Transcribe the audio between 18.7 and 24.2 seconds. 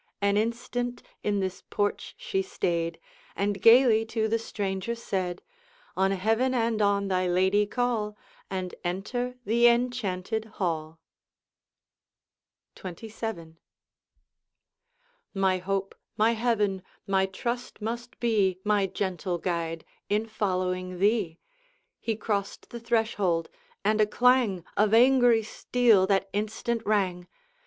gentle guide, in following thee!' He crossed the threshold, and a